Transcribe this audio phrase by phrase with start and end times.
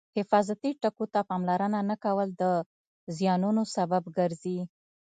[0.17, 2.43] حفاظتي ټکو ته پاملرنه نه کول د
[3.17, 4.59] زیانونو سبب ګرځي.